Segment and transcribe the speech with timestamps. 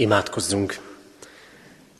[0.00, 0.78] Imádkozzunk!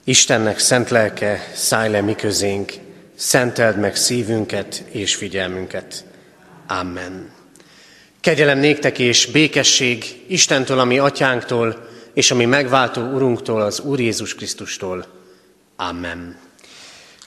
[0.05, 2.73] Istennek szent lelke, szállj le mi közénk,
[3.15, 6.05] szenteld meg szívünket és figyelmünket.
[6.67, 7.31] Amen.
[8.21, 15.07] Kegyelem néktek és békesség Istentől, ami atyánktól, és ami megváltó Urunktól, az Úr Jézus Krisztustól.
[15.77, 16.39] Amen.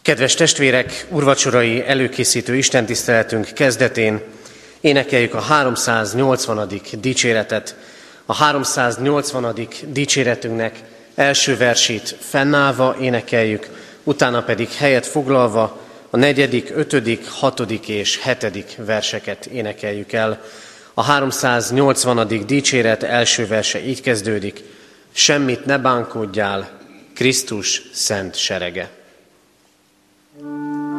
[0.01, 4.21] Kedves testvérek, urvacsorai előkészítő istentiszteletünk kezdetén
[4.81, 6.81] énekeljük a 380.
[6.99, 7.75] dicséretet,
[8.31, 9.67] a 380.
[9.87, 10.83] dicséretünknek
[11.15, 13.69] első versét fennállva énekeljük,
[14.03, 20.41] utána pedig helyet foglalva a negyedik, ötödik, hatodik és hetedik verseket énekeljük el.
[20.93, 22.45] A 380.
[22.45, 24.63] dicséret első verse így kezdődik,
[25.11, 26.69] semmit ne bánkodjál,
[27.15, 28.89] Krisztus szent serege.
[30.41, 30.90] Jöjjetek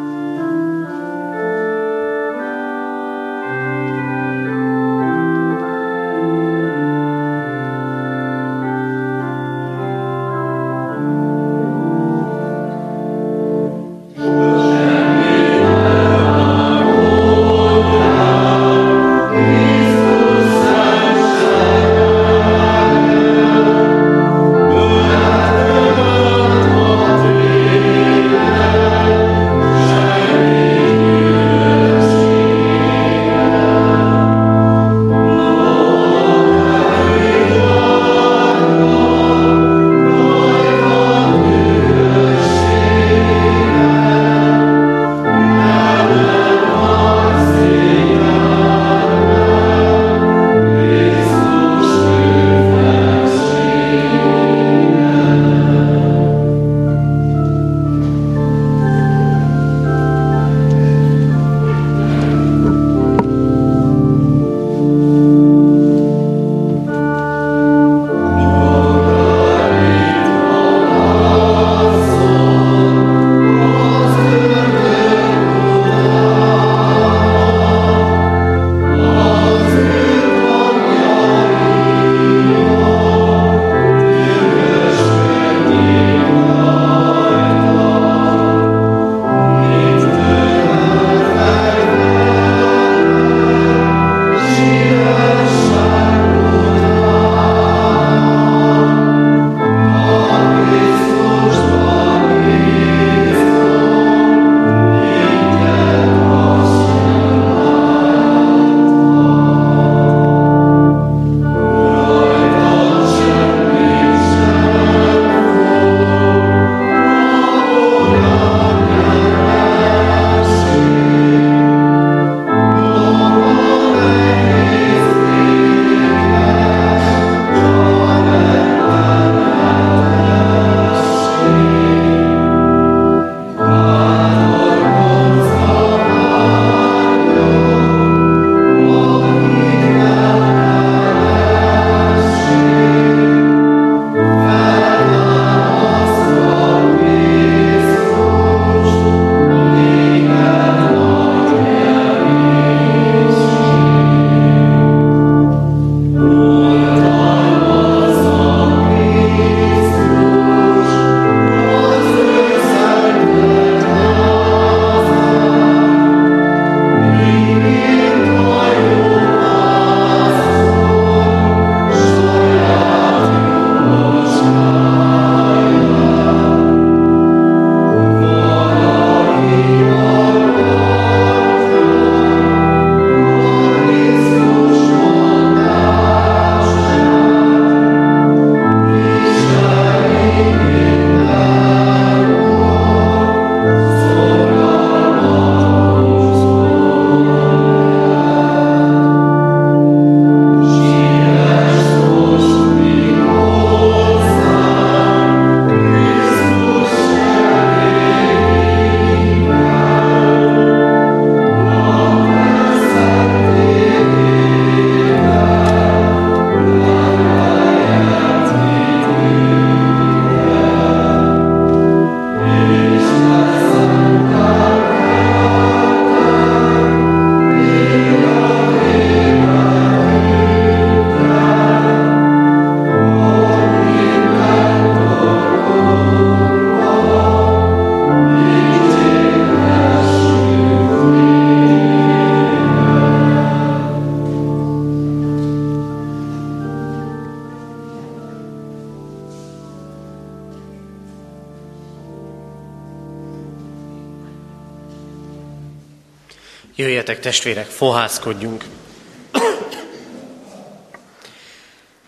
[257.22, 258.64] testvérek, fohászkodjunk.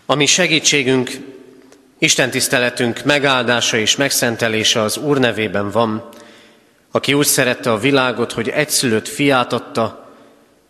[0.05, 1.11] A mi segítségünk,
[1.97, 6.09] Isten tiszteletünk megáldása és megszentelése az Úr nevében van,
[6.91, 10.09] aki úgy szerette a világot, hogy egyszülött fiát adta,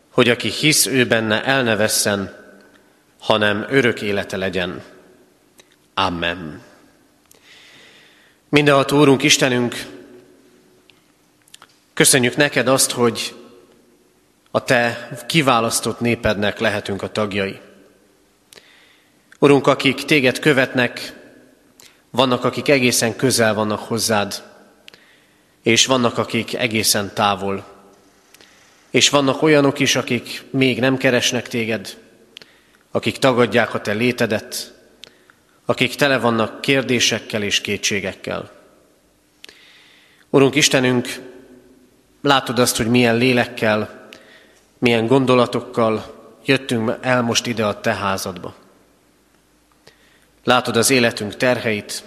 [0.09, 2.35] hogy aki hisz ő benne el ne vesszen,
[3.19, 4.83] hanem örök élete legyen.
[5.93, 6.61] Amen.
[8.49, 9.85] Mindenható Úrunk, Istenünk,
[11.93, 13.35] köszönjük neked azt, hogy
[14.55, 17.59] a te kiválasztott népednek lehetünk a tagjai.
[19.39, 21.13] Urunk, akik téged követnek,
[22.09, 24.43] vannak, akik egészen közel vannak hozzád,
[25.63, 27.65] és vannak, akik egészen távol.
[28.89, 31.97] És vannak olyanok is, akik még nem keresnek téged,
[32.91, 34.73] akik tagadják a te létedet,
[35.65, 38.51] akik tele vannak kérdésekkel és kétségekkel.
[40.29, 41.07] Urunk Istenünk,
[42.21, 43.94] látod azt, hogy milyen lélekkel,
[44.77, 48.55] milyen gondolatokkal jöttünk el most ide a te házadba.
[50.43, 52.03] Látod az életünk terheit,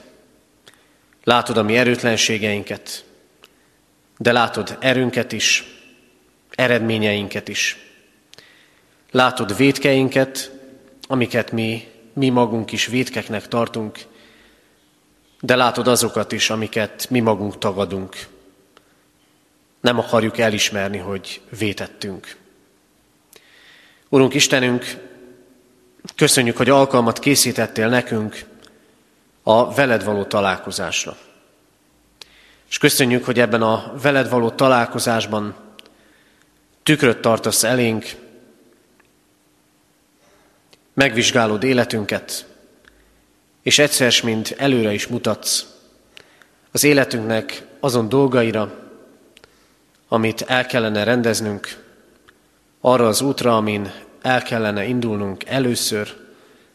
[1.25, 3.05] látod a mi erőtlenségeinket,
[4.19, 5.65] de látod erőnket is,
[6.50, 7.76] eredményeinket is.
[9.11, 10.53] Látod védkeinket,
[11.06, 13.99] amiket mi, mi magunk is védkeknek tartunk,
[15.41, 18.17] de látod azokat is, amiket mi magunk tagadunk.
[19.81, 22.37] Nem akarjuk elismerni, hogy vétettünk.
[24.10, 24.84] Urunk Istenünk,
[26.14, 28.44] köszönjük, hogy alkalmat készítettél nekünk
[29.43, 31.16] a veled való találkozásra.
[32.69, 35.55] És köszönjük, hogy ebben a veled való találkozásban
[36.82, 38.06] tükröt tartasz elénk,
[40.94, 42.46] megvizsgálod életünket,
[43.62, 45.66] és egyszer, mint előre is mutatsz
[46.72, 48.72] az életünknek azon dolgaira,
[50.08, 51.88] amit el kellene rendeznünk,
[52.80, 53.92] arra az útra, amin
[54.22, 56.16] el kellene indulnunk először,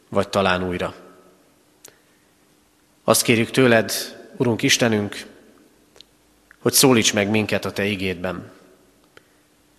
[0.09, 0.95] vagy talán újra.
[3.03, 3.91] Azt kérjük tőled,
[4.37, 5.25] Urunk Istenünk,
[6.59, 8.51] hogy szólíts meg minket a Te igédben,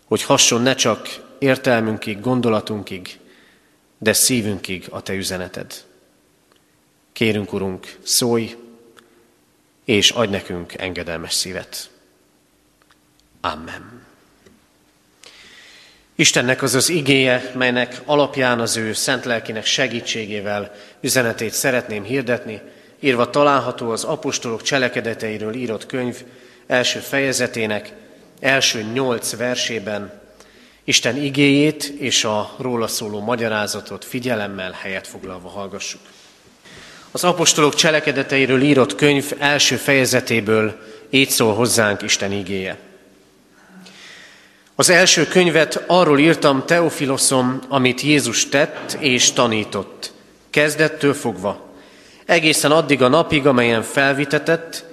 [0.05, 3.19] hogy hasson ne csak értelmünkig, gondolatunkig,
[3.99, 5.85] de szívünkig a Te üzeneted.
[7.13, 8.57] Kérünk, Urunk, szólj,
[9.85, 11.91] és adj nekünk engedelmes szívet.
[13.41, 14.14] Amen.
[16.17, 22.61] Istennek az az igéje, melynek alapján az ő szent lelkinek segítségével üzenetét szeretném hirdetni,
[23.01, 26.23] írva található az apostolok cselekedeteiről írott könyv
[26.67, 27.93] első fejezetének
[28.41, 30.23] első nyolc versében,
[30.85, 36.01] Isten igéjét és a róla szóló magyarázatot figyelemmel helyet foglalva hallgassuk.
[37.11, 40.81] Az apostolok cselekedeteiről írott könyv első fejezetéből
[41.11, 42.79] így szól hozzánk Isten igéje.
[44.77, 50.13] Az első könyvet arról írtam, Teofiloszom, amit Jézus tett és tanított,
[50.51, 51.61] kezdettől fogva,
[52.27, 54.85] egészen addig a napig, amelyen felvitetett,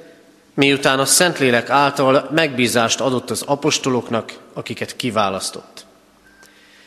[0.54, 5.86] miután a Szentlélek által megbízást adott az apostoloknak, akiket kiválasztott.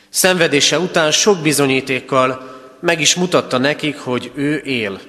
[0.09, 5.01] Szenvedése után sok bizonyítékkal meg is mutatta nekik, hogy ő él.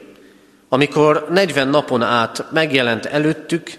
[0.69, 3.71] Amikor 40 napon át megjelent előttük,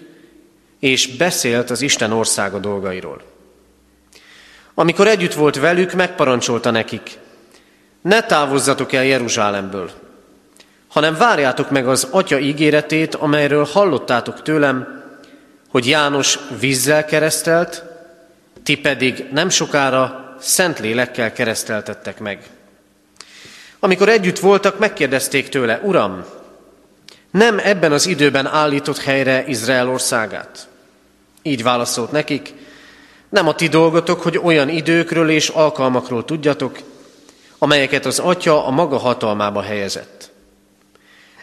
[0.79, 3.35] és beszélt az Isten országa dolgairól.
[4.79, 7.17] Amikor együtt volt velük, megparancsolta nekik,
[8.01, 9.91] ne távozzatok el Jeruzsálemből,
[10.87, 15.03] hanem várjátok meg az Atya ígéretét, amelyről hallottátok tőlem,
[15.69, 17.83] hogy János vízzel keresztelt,
[18.63, 22.43] ti pedig nem sokára szent lélekkel kereszteltettek meg.
[23.79, 26.25] Amikor együtt voltak, megkérdezték tőle, Uram,
[27.31, 30.67] nem ebben az időben állított helyre Izrael országát?
[31.41, 32.53] Így válaszolt nekik,
[33.29, 36.79] nem a ti dolgotok, hogy olyan időkről és alkalmakról tudjatok,
[37.57, 40.31] amelyeket az Atya a maga hatalmába helyezett.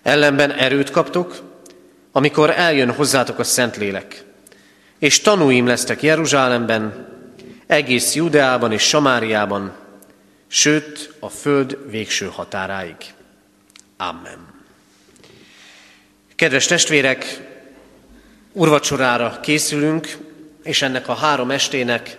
[0.02, 1.40] Ellenben erőt kaptok,
[2.12, 4.24] amikor eljön hozzátok a Szentlélek,
[4.98, 7.08] és tanúim lesztek Jeruzsálemben,
[7.66, 9.72] egész Judeában és Samáriában,
[10.46, 12.96] sőt a föld végső határáig.
[13.96, 14.54] Amen.
[16.36, 17.40] Kedves testvérek,
[18.52, 20.16] urvacsorára készülünk,
[20.64, 22.18] és ennek a három estének,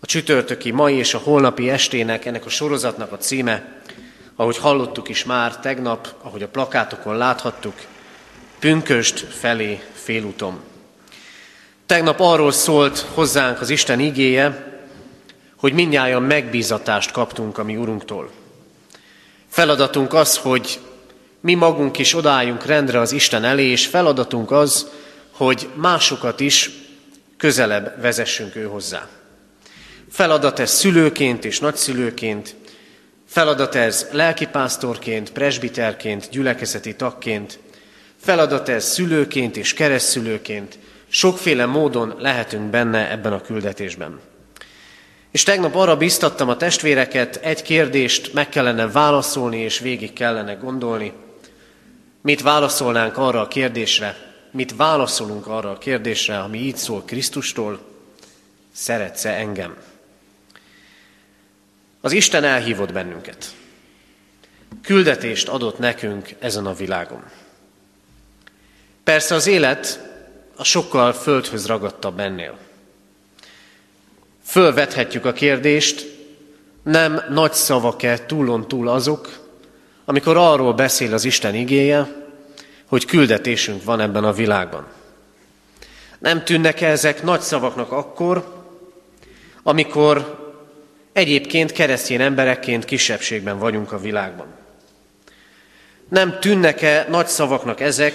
[0.00, 3.82] a csütörtöki, mai és a holnapi estének, ennek a sorozatnak a címe,
[4.36, 7.74] ahogy hallottuk is már tegnap, ahogy a plakátokon láthattuk,
[8.58, 10.60] Pünköst felé félúton.
[11.86, 14.72] Tegnap arról szólt hozzánk az Isten igéje,
[15.56, 18.30] hogy mindnyájan megbízatást kaptunk a mi Urunktól.
[19.48, 20.80] Feladatunk az, hogy
[21.40, 24.86] mi magunk is odáljunk rendre az Isten elé, és feladatunk az,
[25.30, 26.70] hogy másokat is
[27.44, 29.08] közelebb vezessünk ő hozzá.
[30.10, 32.54] Feladat ez szülőként és nagyszülőként,
[33.26, 37.58] feladat ez lelkipásztorként, presbiterként, gyülekezeti tagként,
[38.20, 44.20] feladat ez szülőként és keresztszülőként, sokféle módon lehetünk benne ebben a küldetésben.
[45.30, 51.12] És tegnap arra biztattam a testvéreket, egy kérdést meg kellene válaszolni, és végig kellene gondolni.
[52.22, 57.78] Mit válaszolnánk arra a kérdésre, mit válaszolunk arra a kérdésre, ami így szól Krisztustól,
[58.72, 59.76] szeretsz-e engem?
[62.00, 63.54] Az Isten elhívott bennünket.
[64.82, 67.24] Küldetést adott nekünk ezen a világon.
[69.04, 70.00] Persze az élet
[70.56, 72.58] a sokkal földhöz ragadtabb ennél.
[74.44, 76.06] Fölvethetjük a kérdést,
[76.82, 79.48] nem nagy szavak-e túlon túl azok,
[80.04, 82.23] amikor arról beszél az Isten igéje,
[82.94, 84.86] hogy küldetésünk van ebben a világban.
[86.18, 88.64] Nem tűnnek -e ezek nagy szavaknak akkor,
[89.62, 90.38] amikor
[91.12, 94.46] egyébként keresztény emberekként kisebbségben vagyunk a világban.
[96.08, 98.14] Nem tűnnek-e nagy szavaknak ezek,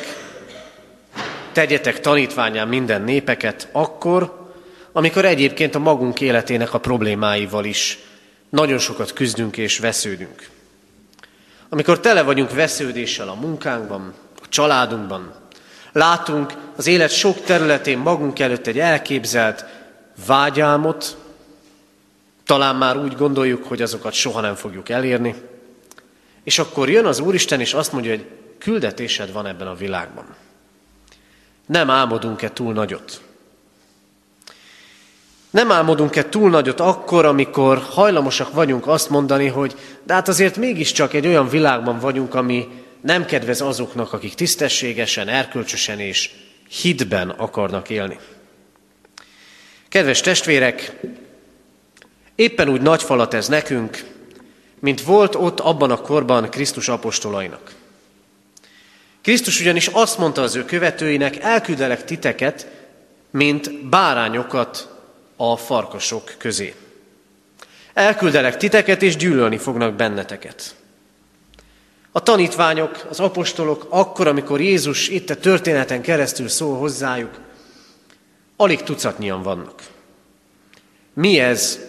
[1.51, 4.49] tegyetek tanítványán minden népeket akkor,
[4.91, 7.99] amikor egyébként a magunk életének a problémáival is
[8.49, 10.49] nagyon sokat küzdünk és vesződünk.
[11.69, 14.13] Amikor tele vagyunk vesződéssel a munkánkban,
[14.49, 15.33] családunkban,
[15.91, 19.65] látunk az élet sok területén magunk előtt egy elképzelt
[20.25, 21.17] vágyálmot,
[22.45, 25.35] talán már úgy gondoljuk, hogy azokat soha nem fogjuk elérni,
[26.43, 28.25] és akkor jön az Úristen, és azt mondja, hogy
[28.57, 30.25] küldetésed van ebben a világban.
[31.65, 33.21] Nem álmodunk-e túl nagyot?
[35.49, 41.13] Nem álmodunk-e túl nagyot akkor, amikor hajlamosak vagyunk azt mondani, hogy de hát azért mégiscsak
[41.13, 42.67] egy olyan világban vagyunk, ami
[43.01, 46.29] nem kedvez azoknak, akik tisztességesen, erkölcsösen és
[46.69, 48.17] hitben akarnak élni.
[49.89, 50.95] Kedves testvérek,
[52.35, 54.03] éppen úgy nagy falat ez nekünk,
[54.79, 57.71] mint volt ott abban a korban Krisztus apostolainak.
[59.21, 62.67] Krisztus ugyanis azt mondta az ő követőinek, elküldelek titeket,
[63.31, 64.97] mint bárányokat
[65.35, 66.75] a farkasok közé.
[67.93, 70.75] Elküldelek titeket, és gyűlölni fognak benneteket.
[72.11, 77.39] A tanítványok, az apostolok akkor, amikor Jézus itt a történeten keresztül szól hozzájuk,
[78.55, 79.81] alig tucatnyian vannak.
[81.13, 81.79] Mi ez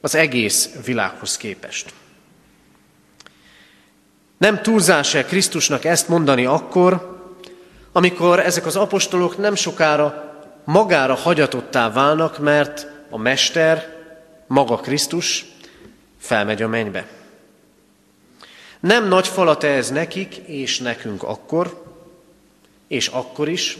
[0.00, 1.92] az egész világhoz képest?
[4.38, 7.20] Nem túlzás-e Krisztusnak ezt mondani akkor,
[7.92, 13.96] amikor ezek az apostolok nem sokára magára hagyatottá válnak, mert a Mester,
[14.46, 15.44] maga Krisztus
[16.18, 17.06] felmegy a mennybe.
[18.82, 21.84] Nem nagy falat ez nekik és nekünk akkor,
[22.88, 23.78] és akkor is,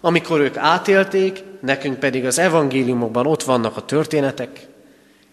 [0.00, 4.66] amikor ők átélték, nekünk pedig az evangéliumokban ott vannak a történetek,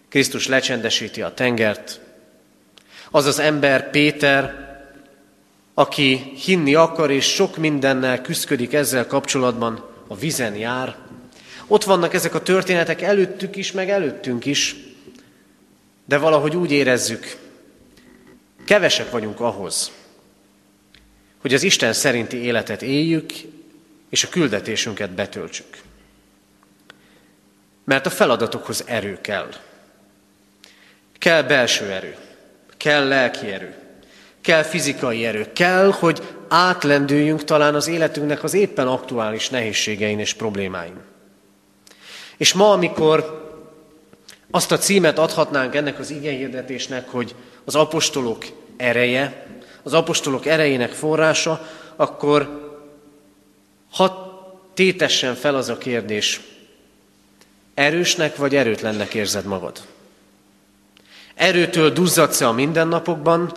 [0.08, 2.00] Krisztus lecsendesíti a tengert,
[3.10, 4.68] az az ember Péter,
[5.74, 10.96] aki hinni akar és sok mindennel küzdik ezzel kapcsolatban, a vizen jár.
[11.66, 14.76] Ott vannak ezek a történetek előttük is, meg előttünk is,
[16.04, 17.47] de valahogy úgy érezzük,
[18.68, 19.90] kevesek vagyunk ahhoz,
[21.38, 23.32] hogy az Isten szerinti életet éljük,
[24.10, 25.78] és a küldetésünket betöltsük.
[27.84, 29.48] Mert a feladatokhoz erő kell.
[31.18, 32.16] Kell belső erő,
[32.76, 33.74] kell lelki erő,
[34.40, 40.96] kell fizikai erő, kell, hogy átlendüljünk talán az életünknek az éppen aktuális nehézségein és problémáin.
[42.36, 43.46] És ma, amikor
[44.50, 47.34] azt a címet adhatnánk ennek az igehirdetésnek, hogy
[47.64, 49.46] az apostolok ereje,
[49.82, 52.66] az apostolok erejének forrása, akkor
[53.92, 54.26] ha
[54.74, 56.40] tétessen fel az a kérdés,
[57.74, 59.80] erősnek vagy erőtlennek érzed magad?
[61.34, 63.52] Erőtől duzzadsz a mindennapokban,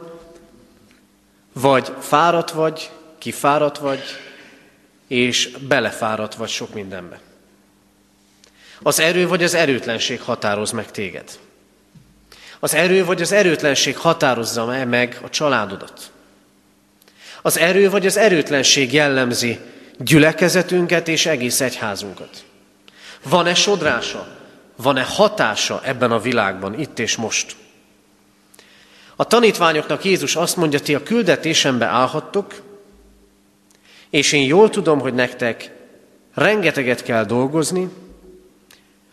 [1.54, 4.02] vagy fáradt vagy, kifáradt vagy,
[5.08, 7.20] és belefáradt vagy sok mindenbe.
[8.82, 11.40] Az erő vagy az erőtlenség határoz meg téged.
[12.64, 16.12] Az erő vagy az erőtlenség határozza meg a családodat.
[17.42, 19.60] Az erő vagy az erőtlenség jellemzi
[19.98, 22.44] gyülekezetünket és egész egyházunkat.
[23.24, 24.28] Van-e sodrása?
[24.76, 27.56] Van-e hatása ebben a világban, itt és most?
[29.16, 32.62] A tanítványoknak Jézus azt mondja, ti a küldetésembe állhattok,
[34.10, 35.72] és én jól tudom, hogy nektek
[36.34, 37.90] rengeteget kell dolgozni,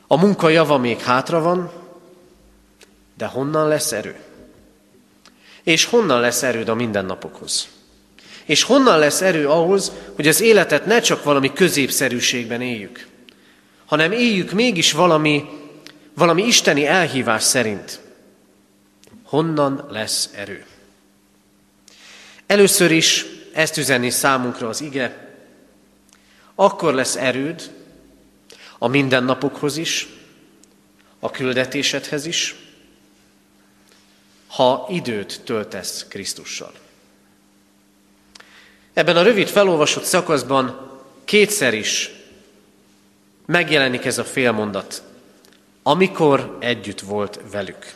[0.06, 1.70] a munka java még hátra van,
[3.18, 4.16] de honnan lesz erő?
[5.62, 7.68] És honnan lesz erőd a mindennapokhoz?
[8.44, 13.06] És honnan lesz erő ahhoz, hogy az életet ne csak valami középszerűségben éljük,
[13.87, 15.48] hanem éljük mégis valami,
[16.14, 18.00] valami isteni elhívás szerint,
[19.22, 20.64] honnan lesz erő?
[22.46, 25.34] Először is ezt üzeni számunkra az ige,
[26.54, 27.70] akkor lesz erőd
[28.78, 30.08] a mindennapokhoz is,
[31.18, 32.54] a küldetésedhez is,
[34.58, 36.72] ha időt töltesz Krisztussal.
[38.92, 40.90] Ebben a rövid felolvasott szakaszban
[41.24, 42.10] kétszer is
[43.46, 45.02] megjelenik ez a félmondat,
[45.82, 47.94] amikor együtt volt velük.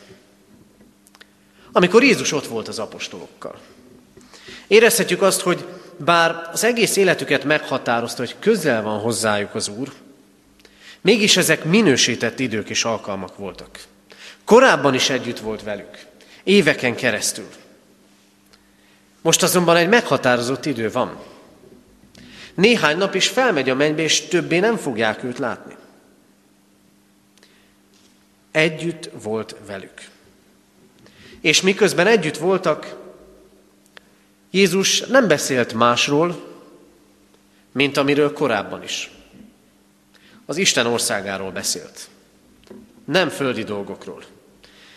[1.71, 3.59] Amikor Jézus ott volt az apostolokkal.
[4.67, 5.65] Érezhetjük azt, hogy
[5.97, 9.91] bár az egész életüket meghatározta, hogy közel van hozzájuk az Úr,
[11.01, 13.79] mégis ezek minősített idők és alkalmak voltak.
[14.45, 16.11] Korábban is együtt volt velük,
[16.43, 17.47] éveken keresztül.
[19.21, 21.19] Most azonban egy meghatározott idő van.
[22.53, 25.75] Néhány nap is felmegy a mennybe, és többé nem fogják őt látni.
[28.51, 29.93] Együtt volt velük.
[31.41, 32.95] És miközben együtt voltak,
[34.51, 36.51] Jézus nem beszélt másról,
[37.71, 39.11] mint amiről korábban is.
[40.45, 42.07] Az Isten országáról beszélt.
[43.05, 44.23] Nem földi dolgokról.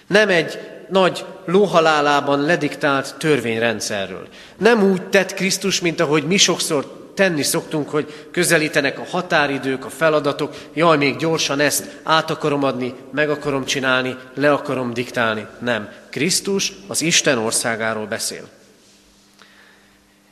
[0.06, 4.28] Nem egy nagy lóhalálában lediktált törvényrendszerről.
[4.58, 9.90] Nem úgy tett Krisztus, mint ahogy mi sokszor tenni szoktunk, hogy közelítenek a határidők, a
[9.90, 15.46] feladatok, jaj, még gyorsan ezt át akarom adni, meg akarom csinálni, le akarom diktálni.
[15.58, 15.88] Nem.
[16.10, 18.48] Krisztus az Isten országáról beszél.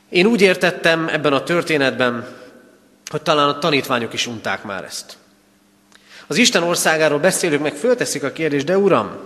[0.09, 2.27] Én úgy értettem ebben a történetben,
[3.11, 5.17] hogy talán a tanítványok is unták már ezt.
[6.27, 9.17] Az Isten országáról beszélők meg fölteszik a kérdést, de Uram,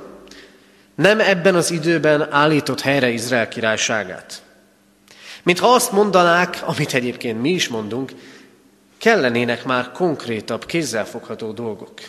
[1.00, 4.42] nem ebben az időben állított helyre Izrael királyságát.
[5.44, 8.12] Mintha azt mondanák, amit egyébként mi is mondunk,
[8.98, 12.00] kellenének már konkrétabb, kézzelfogható dolgok.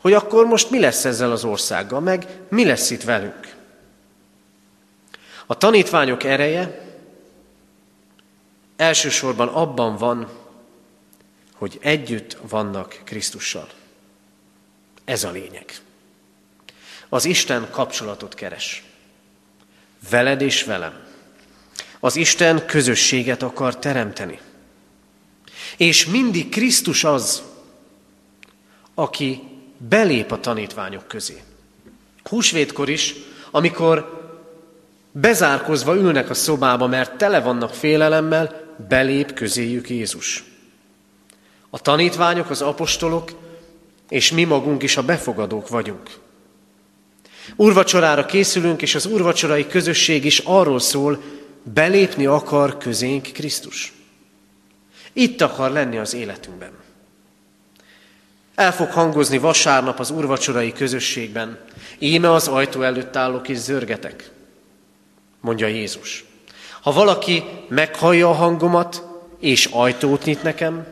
[0.00, 3.54] Hogy akkor most mi lesz ezzel az országgal, meg mi lesz itt velünk.
[5.46, 6.80] A tanítványok ereje
[8.76, 10.28] elsősorban abban van,
[11.54, 13.68] hogy együtt vannak Krisztussal.
[15.04, 15.66] Ez a lényeg.
[17.08, 18.82] Az Isten kapcsolatot keres.
[20.10, 21.06] Veled és velem.
[22.00, 24.38] Az Isten közösséget akar teremteni.
[25.76, 27.42] És mindig Krisztus az,
[28.94, 29.42] aki
[29.76, 31.42] belép a tanítványok közé.
[32.24, 33.14] Húsvétkor is,
[33.50, 34.16] amikor
[35.12, 40.44] bezárkozva ülnek a szobába, mert tele vannak félelemmel, belép közéjük Jézus.
[41.70, 43.30] A tanítványok, az apostolok,
[44.08, 46.10] és mi magunk is a befogadók vagyunk.
[47.56, 51.22] Urvacsorára készülünk, és az urvacsorai közösség is arról szól,
[51.62, 53.92] belépni akar közénk Krisztus.
[55.12, 56.70] Itt akar lenni az életünkben.
[58.54, 61.58] El fog hangozni vasárnap az urvacsorai közösségben.
[61.98, 64.30] Íme az ajtó előtt állok és zörgetek,
[65.40, 66.24] mondja Jézus.
[66.80, 69.02] Ha valaki meghallja a hangomat,
[69.40, 70.86] és ajtót nyit nekem,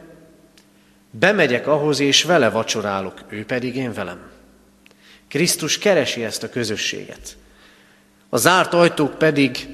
[1.10, 4.35] bemegyek ahhoz, és vele vacsorálok, ő pedig én velem.
[5.28, 7.36] Krisztus keresi ezt a közösséget.
[8.28, 9.66] A zárt ajtók pedig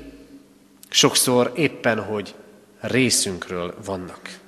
[0.89, 2.35] sokszor éppen, hogy
[2.81, 4.39] részünkről vannak.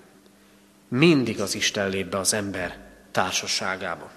[0.89, 2.79] Mindig az Isten lép be az ember
[3.11, 4.11] társaságába.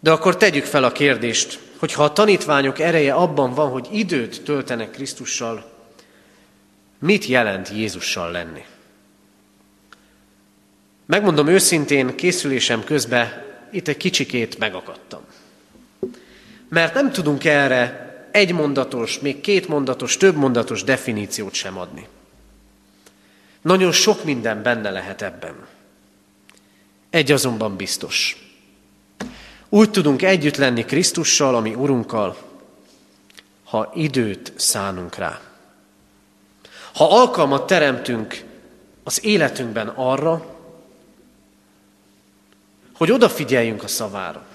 [0.00, 4.42] De akkor tegyük fel a kérdést, hogy ha a tanítványok ereje abban van, hogy időt
[4.42, 5.72] töltenek Krisztussal,
[6.98, 8.64] mit jelent Jézussal lenni?
[11.06, 15.20] Megmondom őszintén, készülésem közben itt egy kicsikét megakadtam.
[16.68, 22.06] Mert nem tudunk erre egy mondatos, még két mondatos, több mondatos definíciót sem adni.
[23.62, 25.66] Nagyon sok minden benne lehet ebben.
[27.10, 28.36] Egy azonban biztos.
[29.68, 32.36] Úgy tudunk együtt lenni Krisztussal, ami Urunkkal,
[33.64, 35.40] ha időt szánunk rá.
[36.92, 38.44] Ha alkalmat teremtünk
[39.04, 40.53] az életünkben arra,
[42.96, 44.46] hogy odafigyeljünk a szavára,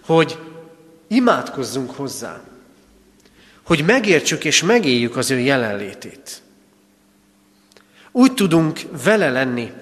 [0.00, 0.38] hogy
[1.08, 2.40] imádkozzunk hozzá,
[3.62, 6.42] hogy megértsük és megéljük az ő jelenlétét.
[8.12, 9.72] Úgy tudunk vele lenni,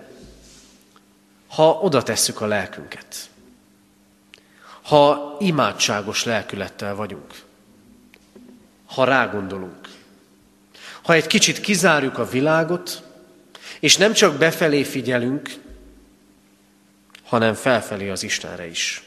[1.49, 3.29] ha oda tesszük a lelkünket.
[4.83, 7.43] Ha imádságos lelkülettel vagyunk.
[8.87, 9.89] Ha rágondolunk.
[11.03, 13.03] Ha egy kicsit kizárjuk a világot,
[13.81, 15.51] és nem csak befelé figyelünk,
[17.25, 19.03] hanem felfelé az Istenre is.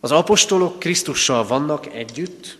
[0.00, 2.58] Az apostolok Krisztussal vannak együtt,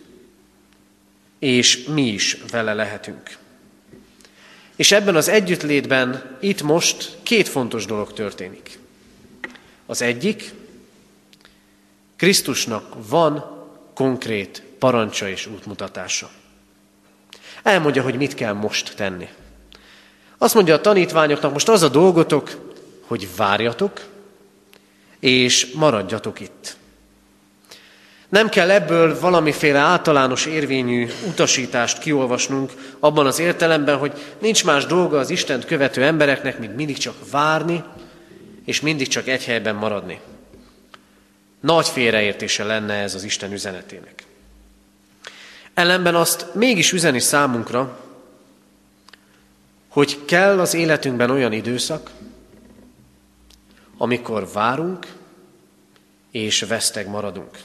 [1.39, 3.37] és mi is vele lehetünk.
[4.75, 8.79] És ebben az együttlétben itt most két fontos dolog történik.
[9.85, 10.53] Az egyik,
[12.15, 13.61] Krisztusnak van
[13.93, 16.29] konkrét parancsa és útmutatása.
[17.63, 19.27] Elmondja, hogy mit kell most tenni.
[20.37, 22.72] Azt mondja a tanítványoknak, most az a dolgotok,
[23.07, 24.01] hogy várjatok,
[25.19, 26.75] és maradjatok itt.
[28.29, 35.19] Nem kell ebből valamiféle általános érvényű utasítást kiolvasnunk abban az értelemben, hogy nincs más dolga
[35.19, 37.83] az Istent követő embereknek, mint mindig csak várni,
[38.65, 40.19] és mindig csak egy helyben maradni.
[41.59, 44.23] Nagy félreértése lenne ez az Isten üzenetének.
[45.73, 47.99] Ellenben azt mégis üzeni számunkra,
[49.87, 52.09] hogy kell az életünkben olyan időszak,
[54.03, 55.07] amikor várunk
[56.31, 57.57] és veszteg maradunk.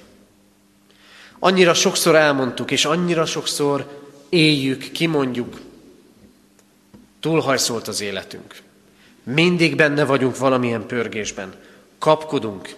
[1.39, 5.61] Annyira sokszor elmondtuk, és annyira sokszor éljük, kimondjuk,
[7.21, 8.63] túlhajszolt az életünk.
[9.23, 11.55] Mindig benne vagyunk valamilyen pörgésben,
[11.99, 12.75] kapkodunk,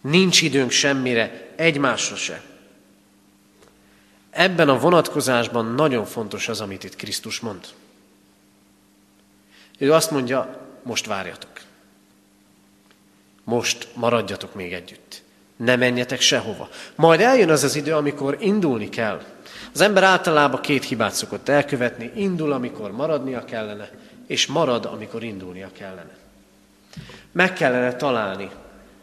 [0.00, 2.42] nincs időnk semmire, egymásra se.
[4.30, 7.66] Ebben a vonatkozásban nagyon fontos az, amit itt Krisztus mond.
[9.78, 11.51] Ő azt mondja, most várjatok.
[13.44, 15.22] Most maradjatok még együtt.
[15.56, 16.68] Ne menjetek sehova.
[16.94, 19.22] Majd eljön az az idő, amikor indulni kell.
[19.74, 22.10] Az ember általában két hibát szokott elkövetni.
[22.14, 23.90] Indul, amikor maradnia kellene,
[24.26, 26.16] és marad, amikor indulnia kellene.
[27.32, 28.50] Meg kellene találni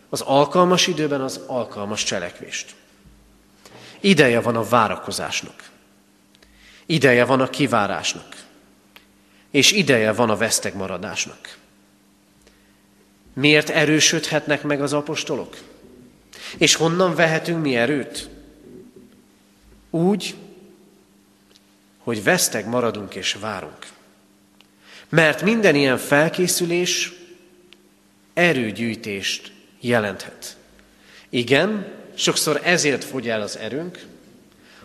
[0.09, 2.75] az alkalmas időben az alkalmas cselekvést.
[3.99, 5.69] Ideje van a várakozásnak.
[6.85, 8.35] Ideje van a kivárásnak.
[9.51, 11.57] És ideje van a vesztegmaradásnak.
[13.39, 15.57] Miért erősödhetnek meg az apostolok?
[16.57, 18.29] És honnan vehetünk mi erőt?
[19.89, 20.35] Úgy,
[21.97, 23.87] hogy veszteg maradunk és várunk.
[25.09, 27.13] Mert minden ilyen felkészülés
[28.33, 30.57] erőgyűjtést jelenthet.
[31.29, 34.05] Igen, sokszor ezért fogy el az erőnk,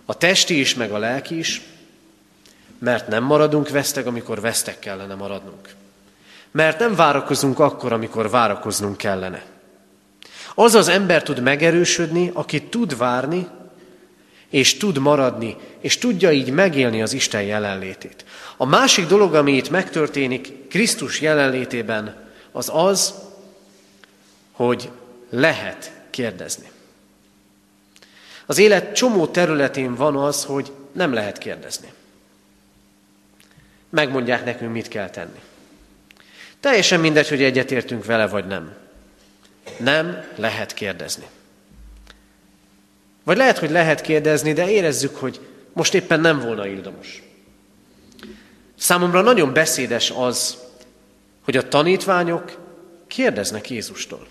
[0.04, 1.62] a testi is, meg a lelki is,
[2.78, 5.74] mert nem maradunk veszteg, amikor veszteg kellene maradnunk.
[6.54, 9.44] Mert nem várakozunk akkor, amikor várakoznunk kellene.
[10.54, 13.48] Az az ember tud megerősödni, aki tud várni,
[14.48, 18.24] és tud maradni, és tudja így megélni az Isten jelenlétét.
[18.56, 22.16] A másik dolog, ami itt megtörténik Krisztus jelenlétében,
[22.52, 23.14] az az,
[24.52, 24.90] hogy
[25.30, 26.70] lehet kérdezni.
[28.46, 31.92] Az élet csomó területén van az, hogy nem lehet kérdezni.
[33.90, 35.40] Megmondják nekünk, mit kell tenni.
[36.64, 38.74] Teljesen mindegy, hogy egyetértünk vele, vagy nem.
[39.78, 41.24] Nem lehet kérdezni.
[43.24, 45.40] Vagy lehet, hogy lehet kérdezni, de érezzük, hogy
[45.72, 47.22] most éppen nem volna ildomos.
[48.78, 50.58] Számomra nagyon beszédes az,
[51.42, 52.58] hogy a tanítványok
[53.06, 54.26] kérdeznek Jézustól.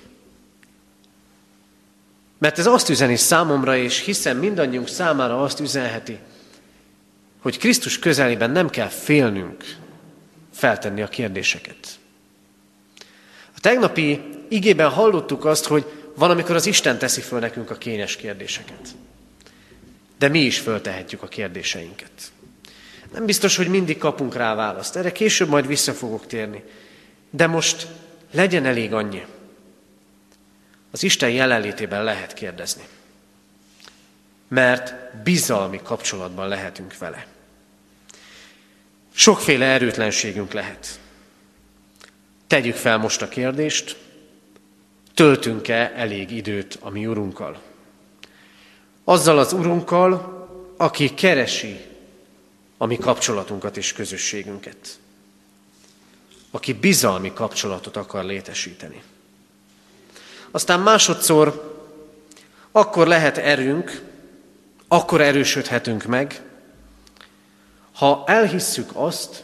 [2.38, 6.20] Mert ez azt üzeni számomra, és hiszem mindannyiunk számára azt üzenheti,
[7.42, 9.64] hogy Krisztus közelében nem kell félnünk
[10.54, 12.02] feltenni a kérdéseket.
[13.64, 18.88] Tegnapi igében hallottuk azt, hogy van, amikor az Isten teszi föl nekünk a kényes kérdéseket.
[20.18, 22.12] De mi is föltehetjük a kérdéseinket.
[23.14, 24.96] Nem biztos, hogy mindig kapunk rá választ.
[24.96, 26.64] Erre később majd vissza fogok térni.
[27.30, 27.88] De most
[28.32, 29.26] legyen elég annyi.
[30.92, 32.84] Az Isten jelenlétében lehet kérdezni.
[34.48, 37.26] Mert bizalmi kapcsolatban lehetünk vele.
[39.14, 41.00] Sokféle erőtlenségünk lehet.
[42.54, 43.98] Tegyük fel most a kérdést,
[45.14, 47.62] töltünk-e elég időt a mi Urunkkal?
[49.04, 51.86] Azzal az Urunkkal, aki keresi
[52.78, 55.00] a mi kapcsolatunkat és közösségünket.
[56.52, 59.02] Aki bizalmi kapcsolatot akar létesíteni.
[60.52, 61.78] Aztán másodszor
[62.72, 64.02] akkor lehet erőnk,
[64.88, 66.42] akkor erősödhetünk meg,
[67.94, 69.44] ha elhisszük azt,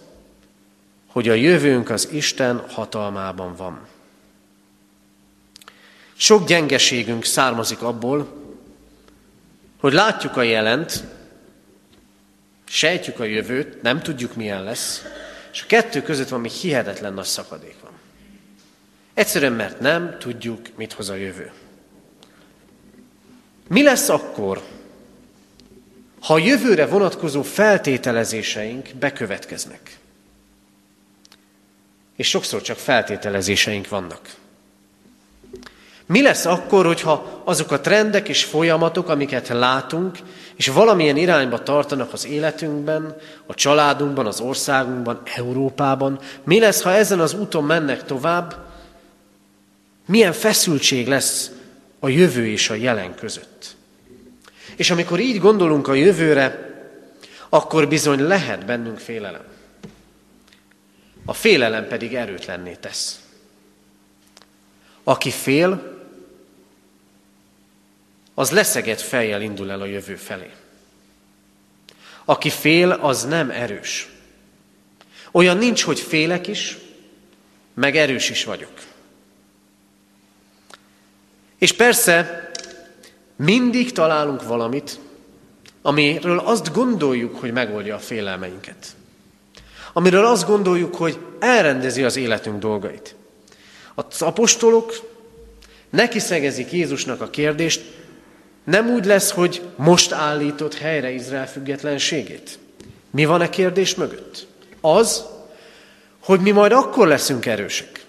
[1.11, 3.87] hogy a jövőnk az Isten hatalmában van.
[6.15, 8.27] Sok gyengeségünk származik abból,
[9.79, 11.03] hogy látjuk a jelent,
[12.65, 15.03] sejtjük a jövőt, nem tudjuk milyen lesz,
[15.51, 17.91] és a kettő között valami hihetetlen nagy szakadék van.
[19.13, 21.51] Egyszerűen, mert nem tudjuk, mit hoz a jövő.
[23.67, 24.61] Mi lesz akkor,
[26.19, 29.98] ha a jövőre vonatkozó feltételezéseink bekövetkeznek?
[32.19, 34.19] És sokszor csak feltételezéseink vannak.
[36.05, 40.17] Mi lesz akkor, hogyha azok a trendek és folyamatok, amiket látunk,
[40.55, 47.19] és valamilyen irányba tartanak az életünkben, a családunkban, az országunkban, Európában, mi lesz, ha ezen
[47.19, 48.69] az úton mennek tovább,
[50.09, 51.51] Milyen feszültség lesz
[51.99, 53.75] a jövő és a jelen között.
[54.75, 56.73] És amikor így gondolunk a jövőre,
[57.49, 59.43] akkor bizony lehet bennünk félelem.
[61.29, 63.19] A félelem pedig erőtlenné tesz.
[65.03, 65.97] Aki fél,
[68.33, 70.49] az leszegett fejjel indul el a jövő felé.
[72.25, 74.09] Aki fél, az nem erős.
[75.31, 76.77] Olyan nincs, hogy félek is,
[77.73, 78.73] meg erős is vagyok.
[81.57, 82.49] És persze
[83.35, 84.99] mindig találunk valamit,
[85.81, 88.97] amiről azt gondoljuk, hogy megoldja a félelmeinket.
[89.99, 93.15] Amiről azt gondoljuk, hogy elrendezi az életünk dolgait.
[93.95, 94.93] Az apostolok
[95.89, 97.81] neki szegezik Jézusnak a kérdést,
[98.63, 102.59] nem úgy lesz, hogy most állított helyre Izrael függetlenségét.
[103.09, 104.47] Mi van a kérdés mögött?
[104.81, 105.25] Az,
[106.19, 108.05] hogy mi majd akkor leszünk erősek.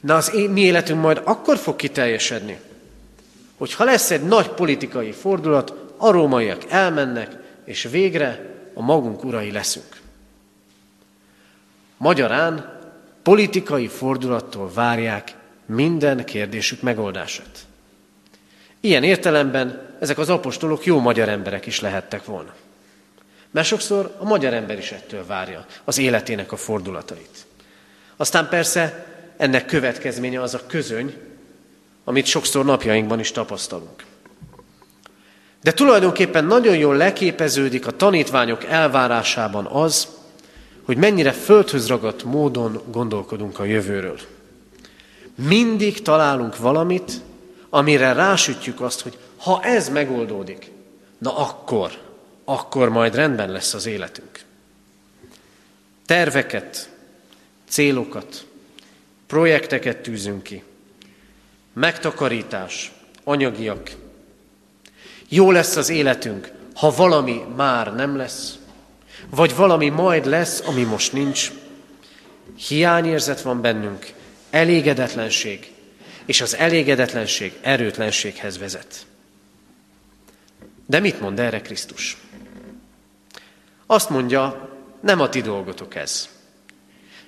[0.00, 2.60] Na az én, mi életünk majd akkor fog kiteljesedni,
[3.56, 9.50] hogy ha lesz egy nagy politikai fordulat, a rómaiak elmennek, és végre a magunk urai
[9.50, 9.97] leszünk.
[11.98, 12.78] Magyarán
[13.22, 15.34] politikai fordulattól várják
[15.66, 17.66] minden kérdésük megoldását.
[18.80, 22.54] Ilyen értelemben ezek az apostolok jó magyar emberek is lehettek volna.
[23.50, 27.46] Mert sokszor a magyar ember is ettől várja az életének a fordulatait.
[28.16, 29.06] Aztán persze
[29.36, 31.14] ennek következménye az a közöny,
[32.04, 34.04] amit sokszor napjainkban is tapasztalunk.
[35.62, 40.08] De tulajdonképpen nagyon jól leképeződik a tanítványok elvárásában az,
[40.88, 44.18] hogy mennyire földhöz ragadt módon gondolkodunk a jövőről.
[45.34, 47.12] Mindig találunk valamit,
[47.68, 50.70] amire rásütjük azt, hogy ha ez megoldódik,
[51.18, 51.98] na akkor,
[52.44, 54.40] akkor majd rendben lesz az életünk.
[56.06, 56.90] Terveket,
[57.68, 58.46] célokat,
[59.26, 60.62] projekteket tűzünk ki.
[61.72, 62.92] Megtakarítás,
[63.24, 63.90] anyagiak.
[65.28, 68.57] Jó lesz az életünk, ha valami már nem lesz,
[69.30, 71.52] vagy valami majd lesz, ami most nincs.
[72.68, 74.12] Hiányérzet van bennünk,
[74.50, 75.72] elégedetlenség,
[76.24, 79.06] és az elégedetlenség erőtlenséghez vezet.
[80.86, 82.16] De mit mond erre Krisztus?
[83.86, 84.68] Azt mondja,
[85.00, 86.28] nem a ti dolgotok ez.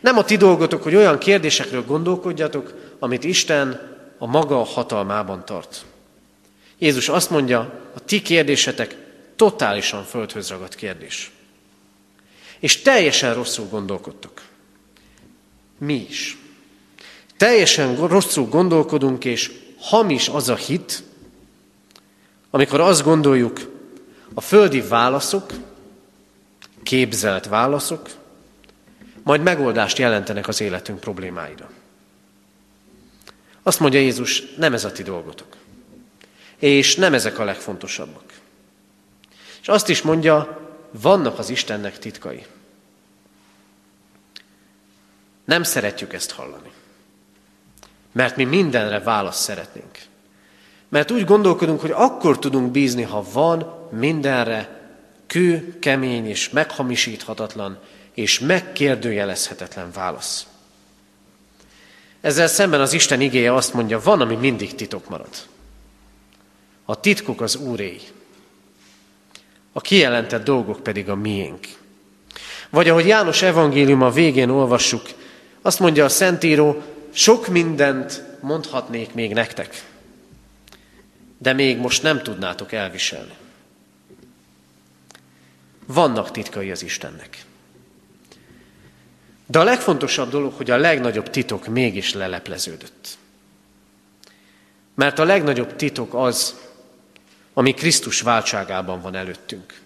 [0.01, 5.85] Nem a ti dolgotok, hogy olyan kérdésekről gondolkodjatok, amit Isten a maga hatalmában tart.
[6.79, 7.59] Jézus azt mondja,
[7.95, 8.97] a ti kérdésetek
[9.37, 11.31] totálisan földhöz ragadt kérdés.
[12.61, 14.43] És teljesen rosszul gondolkodtok.
[15.79, 16.39] Mi is.
[17.37, 21.03] Teljesen rosszul gondolkodunk, és hamis az a hit,
[22.51, 23.79] amikor azt gondoljuk,
[24.35, 25.53] a földi válaszok,
[26.83, 28.09] képzelt válaszok,
[29.23, 31.71] majd megoldást jelentenek az életünk problémáira.
[33.63, 35.57] Azt mondja Jézus, nem ez a ti dolgotok.
[36.59, 38.33] És nem ezek a legfontosabbak.
[39.61, 42.47] És azt is mondja, vannak az Istennek titkai.
[45.45, 46.71] Nem szeretjük ezt hallani.
[48.13, 49.99] Mert mi mindenre választ szeretnénk.
[50.89, 54.81] Mert úgy gondolkodunk, hogy akkor tudunk bízni, ha van mindenre
[55.27, 57.79] kő, kemény és meghamisíthatatlan
[58.15, 60.47] és megkérdőjelezhetetlen válasz.
[62.21, 65.35] Ezzel szemben az Isten igéje azt mondja, van, ami mindig titok marad.
[66.85, 68.01] A titkok az Úré.
[69.73, 71.67] A kijelentett dolgok pedig a miénk.
[72.71, 75.03] Vagy ahogy János evangélium a végén olvassuk,
[75.63, 79.85] azt mondja a Szentíró, sok mindent mondhatnék még nektek,
[81.39, 83.35] de még most nem tudnátok elviselni.
[85.87, 87.45] Vannak titkai az Istennek.
[89.47, 93.19] De a legfontosabb dolog, hogy a legnagyobb titok mégis lelepleződött.
[94.95, 96.55] Mert a legnagyobb titok az,
[97.55, 99.81] ami Krisztus váltságában van előttünk.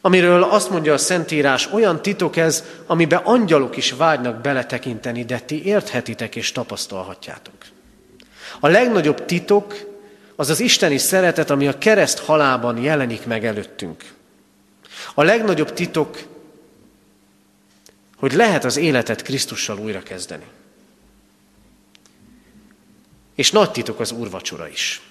[0.00, 5.64] Amiről azt mondja a Szentírás, olyan titok ez, amiben angyalok is vágynak beletekinteni, de ti
[5.64, 7.54] érthetitek és tapasztalhatjátok.
[8.60, 9.74] A legnagyobb titok
[10.36, 14.04] az az isteni szeretet, ami a kereszt halában jelenik meg előttünk.
[15.14, 16.18] A legnagyobb titok,
[18.16, 20.44] hogy lehet az életet Krisztussal újra kezdeni.
[23.34, 25.02] És nagy titok az úrvacsora is.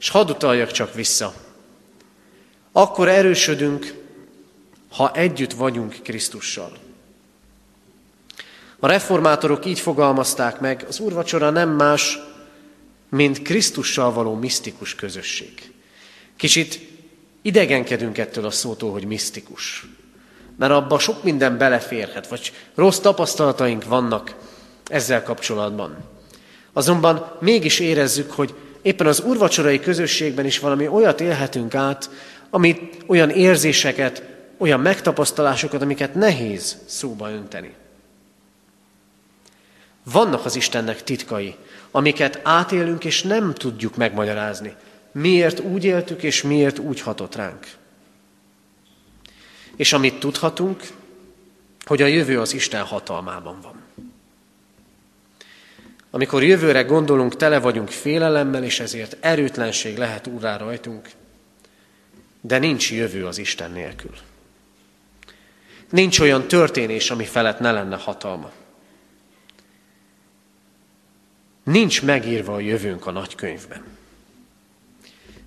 [0.00, 1.34] És hadd utaljak csak vissza.
[2.72, 3.94] Akkor erősödünk,
[4.90, 6.72] ha együtt vagyunk Krisztussal.
[8.78, 12.18] A reformátorok így fogalmazták meg, az úrvacsora nem más,
[13.08, 15.72] mint Krisztussal való misztikus közösség.
[16.36, 16.80] Kicsit
[17.42, 19.86] idegenkedünk ettől a szótól, hogy misztikus.
[20.56, 24.34] Mert abba sok minden beleférhet, vagy rossz tapasztalataink vannak
[24.86, 25.96] ezzel kapcsolatban.
[26.72, 32.10] Azonban mégis érezzük, hogy éppen az urvacsorai közösségben is valami olyat élhetünk át,
[32.50, 34.22] amit olyan érzéseket,
[34.58, 37.74] olyan megtapasztalásokat, amiket nehéz szóba önteni.
[40.04, 41.54] Vannak az Istennek titkai,
[41.90, 44.74] amiket átélünk, és nem tudjuk megmagyarázni.
[45.12, 47.66] Miért úgy éltük, és miért úgy hatott ránk.
[49.76, 50.82] És amit tudhatunk,
[51.84, 53.79] hogy a jövő az Isten hatalmában van.
[56.10, 61.10] Amikor jövőre gondolunk, tele vagyunk félelemmel, és ezért erőtlenség lehet úrá rajtunk,
[62.40, 64.14] de nincs jövő az Isten nélkül.
[65.90, 68.50] Nincs olyan történés, ami felett ne lenne hatalma.
[71.64, 73.82] Nincs megírva a jövőnk a nagykönyvben.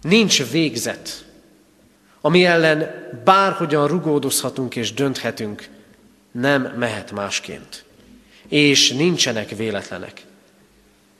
[0.01, 1.25] Nincs végzet,
[2.21, 5.69] ami ellen bárhogyan rugódozhatunk és dönthetünk,
[6.31, 7.85] nem mehet másként.
[8.47, 10.21] És nincsenek véletlenek.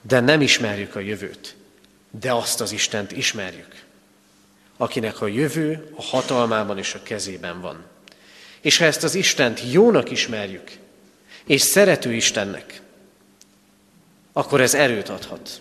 [0.06, 1.56] De nem ismerjük a jövőt,
[2.10, 3.82] de azt az Istent ismerjük,
[4.76, 7.84] akinek a jövő a hatalmában és a kezében van.
[8.60, 10.70] És ha ezt az Istent jónak ismerjük,
[11.44, 12.80] és szerető Istennek,
[14.32, 15.60] akkor ez erőt adhat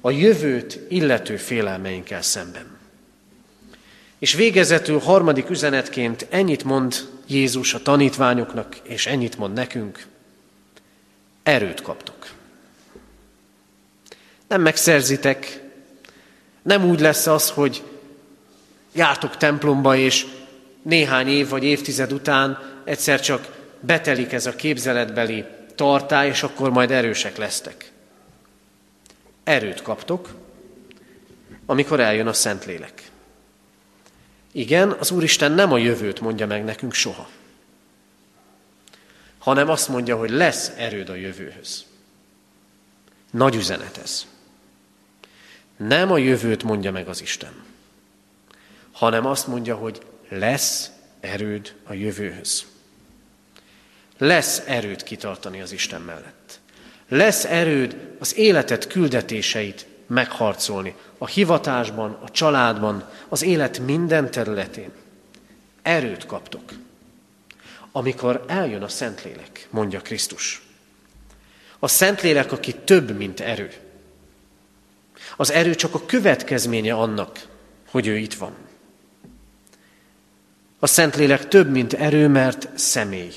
[0.00, 2.78] a jövőt illető félelmeinkkel szemben.
[4.18, 10.06] És végezetül harmadik üzenetként ennyit mond Jézus a tanítványoknak, és ennyit mond nekünk.
[11.42, 12.35] Erőt kaptok.
[14.48, 15.62] Nem megszerzitek,
[16.62, 17.82] nem úgy lesz az, hogy
[18.92, 20.26] jártok templomba, és
[20.82, 26.90] néhány év vagy évtized után egyszer csak betelik ez a képzeletbeli tartály, és akkor majd
[26.90, 27.90] erősek lesztek.
[29.44, 30.34] Erőt kaptok,
[31.66, 33.10] amikor eljön a Szentlélek.
[34.52, 37.28] Igen, az Úristen nem a jövőt mondja meg nekünk soha,
[39.38, 41.84] hanem azt mondja, hogy lesz erőd a jövőhöz.
[43.30, 44.26] Nagy üzenet ez.
[45.76, 47.52] Nem a jövőt mondja meg az Isten,
[48.92, 52.64] hanem azt mondja, hogy lesz erőd a jövőhöz.
[54.18, 56.60] Lesz erőd kitartani az Isten mellett.
[57.08, 60.94] Lesz erőd az életet küldetéseit megharcolni.
[61.18, 64.90] A hivatásban, a családban, az élet minden területén.
[65.82, 66.72] Erőt kaptok.
[67.92, 70.62] Amikor eljön a Szentlélek, mondja Krisztus.
[71.78, 73.72] A Szentlélek, aki több, mint erő.
[75.36, 77.46] Az erő csak a következménye annak,
[77.90, 78.54] hogy ő itt van.
[80.78, 83.32] A Szentlélek több, mint erő, mert személy.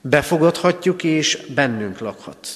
[0.00, 2.48] Befogadhatjuk, és bennünk lakhat.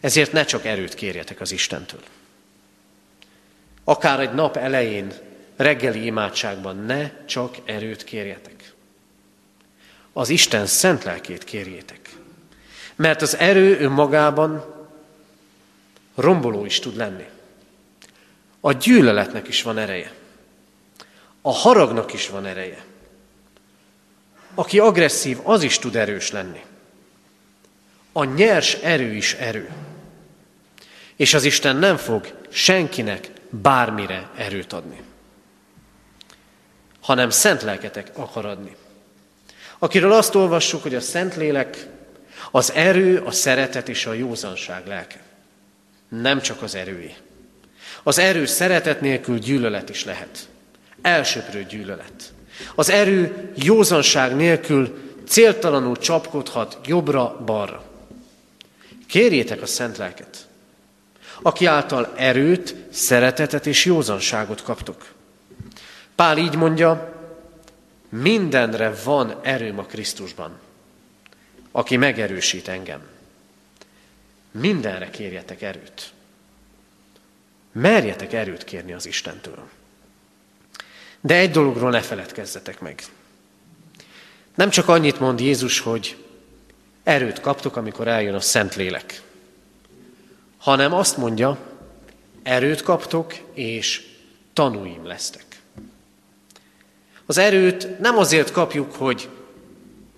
[0.00, 2.00] Ezért ne csak erőt kérjetek az Istentől.
[3.84, 5.12] Akár egy nap elején,
[5.56, 8.72] reggeli imádságban ne csak erőt kérjetek.
[10.12, 12.10] Az Isten szent lelkét kérjétek.
[12.96, 14.71] Mert az erő önmagában
[16.14, 17.26] romboló is tud lenni.
[18.60, 20.12] A gyűlöletnek is van ereje.
[21.42, 22.84] A haragnak is van ereje.
[24.54, 26.64] Aki agresszív, az is tud erős lenni.
[28.12, 29.70] A nyers erő is erő.
[31.16, 35.00] És az Isten nem fog senkinek bármire erőt adni,
[37.00, 38.76] hanem szent lelketek akar adni.
[39.78, 41.86] Akiről azt olvassuk, hogy a szent lélek
[42.50, 45.20] az erő, a szeretet és a józanság lelke.
[46.20, 47.14] Nem csak az erőé.
[48.02, 50.48] Az erő szeretet nélkül gyűlölet is lehet.
[51.02, 52.32] Elsöprő gyűlölet.
[52.74, 54.98] Az erő józanság nélkül
[55.28, 57.84] céltalanul csapkodhat jobbra-balra.
[59.06, 60.46] Kérjétek a szent lelket,
[61.42, 65.12] aki által erőt, szeretetet és józanságot kaptok.
[66.14, 67.14] Pál így mondja,
[68.08, 70.58] mindenre van erőm a Krisztusban,
[71.70, 73.00] aki megerősít engem.
[74.52, 76.12] Mindenre kérjetek erőt.
[77.72, 79.68] Merjetek erőt kérni az Istentől.
[81.20, 83.02] De egy dologról ne feledkezzetek meg.
[84.54, 86.24] Nem csak annyit mond Jézus, hogy
[87.02, 89.22] erőt kaptok, amikor eljön a Szentlélek,
[90.58, 91.58] hanem azt mondja,
[92.42, 94.06] erőt kaptok, és
[94.52, 95.44] tanúim lesztek.
[97.26, 99.28] Az erőt nem azért kapjuk, hogy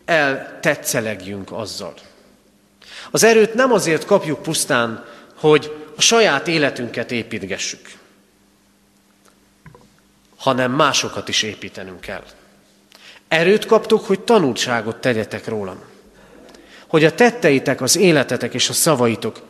[0.04, 1.94] eltetszelegjünk azzal.
[3.10, 7.80] Az erőt nem azért kapjuk pusztán, hogy a saját életünket építgessük
[10.44, 12.24] hanem másokat is építenünk kell.
[13.28, 15.82] Erőt kaptok, hogy tanulságot tegyetek rólam.
[16.86, 19.40] Hogy a tetteitek, az életetek és a szavaitok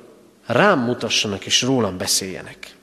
[0.47, 2.75] rám mutassanak és rólam beszéljenek.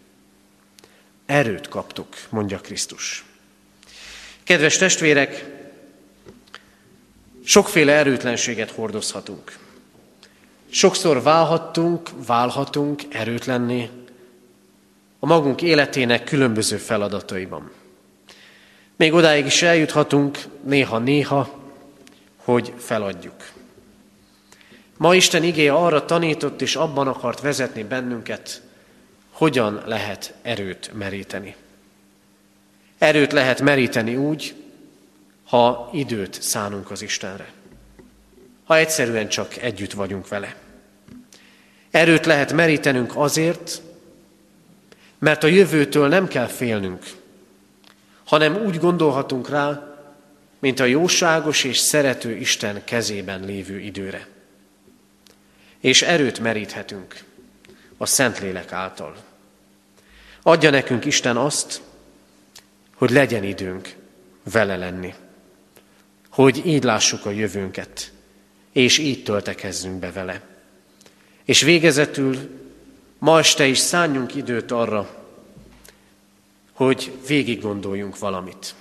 [1.26, 3.26] Erőt kaptok, mondja Krisztus.
[4.44, 5.46] Kedves testvérek,
[7.46, 9.58] sokféle erőtlenséget hordozhatunk.
[10.74, 13.90] Sokszor válhattunk, válhatunk erőtlenni
[15.20, 17.72] a magunk életének különböző feladataiban.
[18.96, 21.50] Még odáig is eljuthatunk néha-néha,
[22.36, 23.52] hogy feladjuk.
[24.98, 28.62] Ma Isten igéje arra tanított és abban akart vezetni bennünket,
[29.32, 31.56] hogyan lehet erőt meríteni.
[32.98, 34.56] Erőt lehet meríteni úgy,
[35.46, 37.52] ha időt szánunk az Istenre.
[38.64, 40.56] Ha egyszerűen csak együtt vagyunk vele.
[41.92, 43.82] Erőt lehet merítenünk azért,
[45.20, 47.04] mert a jövőtől nem kell félnünk,
[48.24, 49.96] hanem úgy gondolhatunk rá,
[50.60, 54.28] mint a jóságos és szerető Isten kezében lévő időre.
[55.80, 57.24] És erőt meríthetünk
[57.98, 59.16] a Szentlélek által.
[60.42, 61.82] Adja nekünk Isten azt,
[62.96, 63.96] hogy legyen időnk
[64.52, 65.14] vele lenni,
[66.30, 68.11] hogy így lássuk a jövőnket,
[68.72, 70.42] és így töltekezzünk be vele.
[71.44, 72.60] És végezetül
[73.18, 75.26] ma este is szálljunk időt arra,
[76.72, 78.76] hogy végig gondoljunk valamit.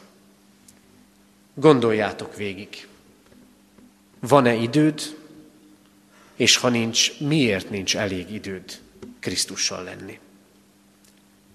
[1.55, 2.87] Gondoljátok végig.
[4.21, 5.17] Van-e időd,
[6.37, 8.81] és ha nincs, miért nincs elég időd
[9.19, 10.19] Krisztussal lenni?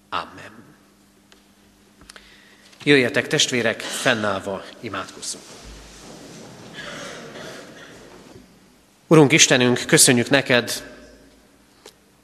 [0.08, 0.64] Amen.
[2.84, 5.55] Jöjjetek testvérek, fennállva imádkozzunk.
[9.08, 10.82] Urunk Istenünk, köszönjük neked,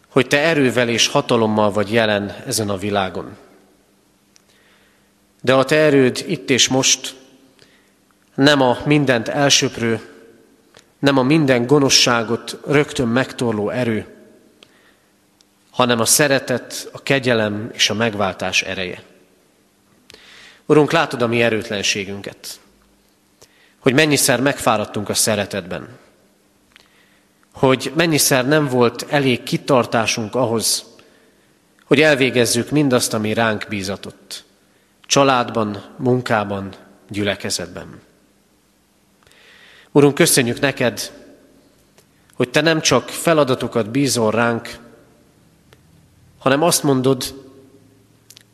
[0.08, 3.36] hogy Te erővel és hatalommal vagy jelen ezen a világon.
[5.42, 7.14] De a Te erőd itt és most
[8.34, 10.00] nem a mindent elsöprő,
[10.98, 14.06] nem a minden gonoszságot rögtön megtorló erő,
[15.70, 19.02] hanem a szeretet, a kegyelem és a megváltás ereje.
[20.66, 22.60] Urunk, látod a mi erőtlenségünket,
[23.78, 26.00] hogy mennyiszer megfáradtunk a szeretetben,
[27.52, 30.84] hogy mennyiszer nem volt elég kitartásunk ahhoz,
[31.84, 34.44] hogy elvégezzük mindazt, ami ránk bízatott,
[35.06, 36.74] családban, munkában,
[37.08, 38.00] gyülekezetben.
[39.90, 41.12] Urunk, köszönjük neked,
[42.34, 44.78] hogy te nem csak feladatokat bízol ránk,
[46.38, 47.24] hanem azt mondod,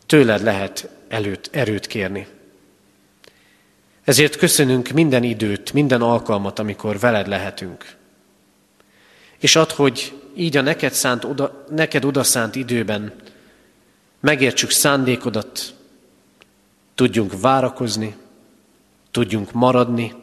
[0.07, 2.27] tőled lehet előtt, erőt kérni.
[4.05, 7.98] Ezért köszönünk minden időt, minden alkalmat, amikor veled lehetünk.
[9.39, 13.13] És ad, hogy így a neked, szánt oda, neked odaszánt időben
[14.21, 15.75] megértsük szándékodat,
[16.95, 18.17] tudjunk várakozni,
[19.11, 20.15] tudjunk maradni,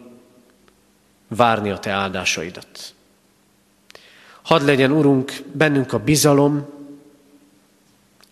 [1.28, 2.94] várni a Te áldásaidat.
[4.42, 6.66] Hadd legyen, Urunk, bennünk a bizalom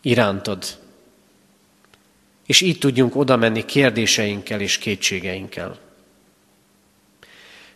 [0.02, 0.66] irántad,
[2.46, 5.78] és így tudjunk oda menni kérdéseinkkel és kétségeinkkel.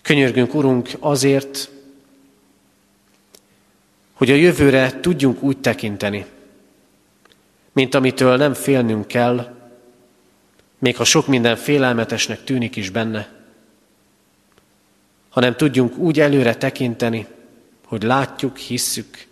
[0.01, 1.69] Könyörgünk, Urunk, azért,
[4.17, 6.25] hogy a jövőre tudjunk úgy tekinteni,
[7.71, 9.55] mint amitől nem félnünk kell,
[10.79, 13.29] még ha sok minden félelmetesnek tűnik is benne,
[15.29, 17.27] hanem tudjunk úgy előre tekinteni,
[17.85, 19.27] hogy látjuk, hisszük,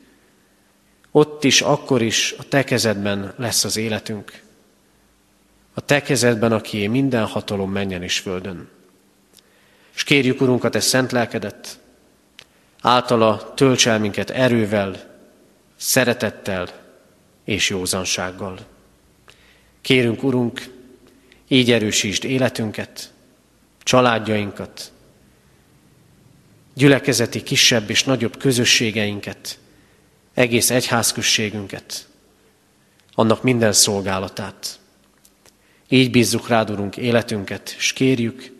[1.11, 4.41] ott is, akkor is a te kezedben lesz az életünk.
[5.73, 8.69] A te kezedben, aki minden hatalom menjen is földön.
[9.95, 11.79] És kérjük, Urunk, a te szent lelkedet,
[12.85, 14.95] általa tölts el minket erővel,
[15.75, 16.69] szeretettel
[17.43, 18.59] és józansággal.
[19.81, 20.73] Kérünk, Urunk,
[21.47, 23.13] így erősítsd életünket,
[23.83, 24.91] családjainkat,
[26.73, 29.59] gyülekezeti kisebb és nagyobb közösségeinket,
[30.33, 32.07] egész egyházközségünket,
[33.13, 34.79] annak minden szolgálatát.
[35.89, 38.51] Így bízzuk rád, Urunk, életünket, és kérjük,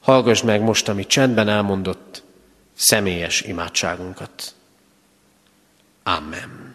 [0.00, 2.22] hallgass meg most, ami csendben elmondott
[2.80, 4.54] személyes imádságunkat.
[6.02, 6.69] Amen.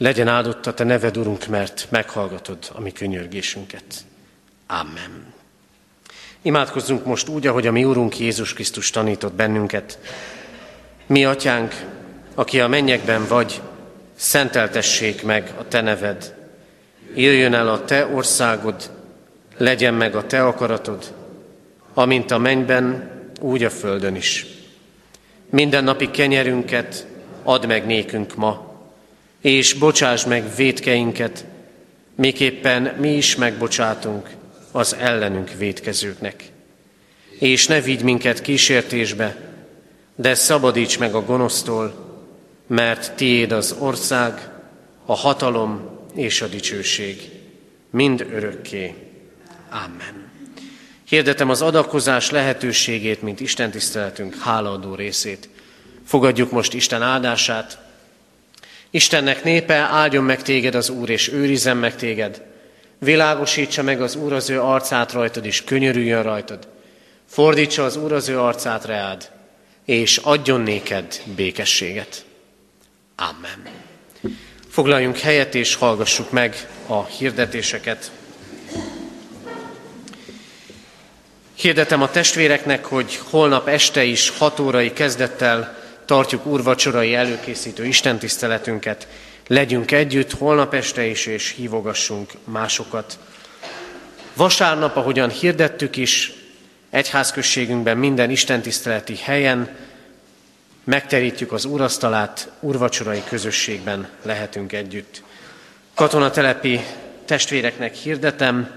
[0.00, 3.84] Legyen áldott a Te neved, Urunk, mert meghallgatod a mi könyörgésünket.
[4.66, 5.32] Amen.
[6.42, 9.98] Imádkozzunk most úgy, ahogy a mi Urunk Jézus Krisztus tanított bennünket.
[11.06, 11.74] Mi, Atyánk,
[12.34, 13.60] aki a mennyekben vagy,
[14.14, 16.34] szenteltessék meg a Te neved.
[17.14, 18.90] Jöjjön el a Te országod,
[19.56, 21.14] legyen meg a Te akaratod,
[21.94, 24.46] amint a mennyben, úgy a földön is.
[25.50, 27.06] Minden napi kenyerünket
[27.42, 28.69] add meg nékünk ma,
[29.40, 31.44] és bocsáss meg védkeinket,
[32.14, 34.28] miképpen mi is megbocsátunk
[34.72, 36.44] az ellenünk védkezőknek.
[37.38, 39.36] És ne vigy minket kísértésbe,
[40.14, 42.08] de szabadíts meg a gonosztól,
[42.66, 44.50] mert tiéd az ország,
[45.04, 47.30] a hatalom és a dicsőség,
[47.90, 48.94] mind örökké.
[49.70, 50.30] Amen.
[51.04, 55.48] Hirdetem az adakozás lehetőségét, mint Isten tiszteletünk hálaadó részét.
[56.04, 57.78] Fogadjuk most Isten áldását.
[58.90, 62.42] Istennek népe, áldjon meg téged az Úr, és őrizzen meg téged.
[62.98, 66.68] Világosítsa meg az Úr az ő arcát rajtad, és könyörüljön rajtad.
[67.26, 69.30] Fordítsa az Úr az ő arcát reád,
[69.84, 72.24] és adjon néked békességet.
[73.16, 73.68] Amen.
[74.70, 78.10] Foglaljunk helyet és hallgassuk meg a hirdetéseket.
[81.54, 85.78] Hirdetem a testvéreknek, hogy holnap este is 6 órai kezdettel
[86.10, 89.08] tartjuk úrvacsorai előkészítő istentiszteletünket.
[89.46, 93.18] Legyünk együtt holnap este is, és hívogassunk másokat.
[94.34, 96.32] Vasárnap, ahogyan hirdettük is,
[96.90, 99.76] egyházközségünkben minden istentiszteleti helyen
[100.84, 105.22] megterítjük az úrasztalát, úrvacsorai közösségben lehetünk együtt.
[105.94, 106.80] Katonatelepi
[107.24, 108.70] testvéreknek hirdetem,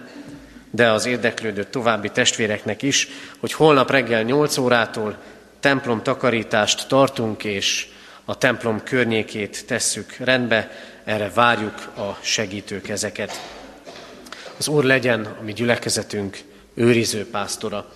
[0.72, 3.08] de az érdeklődő további testvéreknek is,
[3.40, 5.18] hogy holnap reggel 8 órától
[5.64, 7.88] templom takarítást tartunk, és
[8.26, 10.72] a templom környékét tesszük rendbe,
[11.04, 13.42] erre várjuk a segítők ezeket.
[14.58, 16.38] Az Úr legyen a mi gyülekezetünk
[16.74, 17.94] őriző pásztora.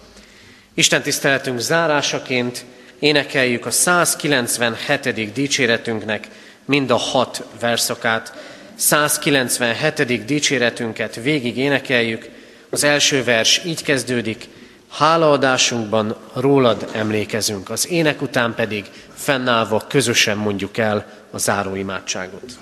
[0.73, 2.65] Isten tiszteletünk zárásaként
[2.99, 5.33] énekeljük a 197.
[5.33, 6.27] dicséretünknek
[6.65, 8.33] mind a hat verszakát.
[8.75, 10.25] 197.
[10.25, 12.29] dicséretünket végig énekeljük.
[12.69, 14.47] Az első vers így kezdődik,
[14.89, 22.57] Hálaadásunkban rólad emlékezünk, az ének után pedig fennállva közösen mondjuk el a záróimádságot.